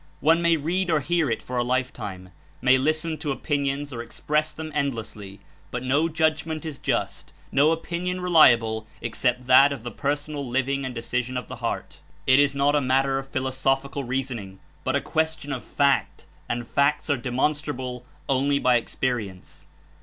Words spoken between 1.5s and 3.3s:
a lifetime, may listen